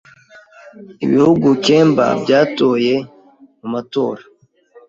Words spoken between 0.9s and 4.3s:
Ibihugu kemba byatoye mu matora